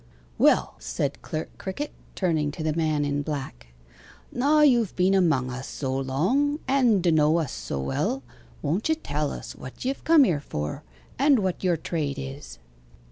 [0.39, 3.67] 'Well,' said Clerk Crickett, turning to the man in black,
[4.31, 8.23] 'now you've been among us so long, and d'know us so well,
[8.63, 10.81] won't ye tell us what ye've come here for,
[11.19, 12.57] and what your trade is?